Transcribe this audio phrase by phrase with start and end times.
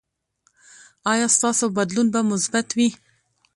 [1.11, 2.89] ایا ستاسو بدلون به مثبت وي؟